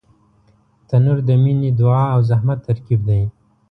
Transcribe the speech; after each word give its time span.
تنور 0.87 1.17
د 1.27 1.29
مینې، 1.43 1.69
دعا 1.79 2.03
او 2.13 2.19
زحمت 2.29 2.59
ترکیب 2.67 2.99
دی 3.09 3.21